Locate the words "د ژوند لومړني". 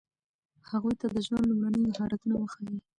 1.13-1.79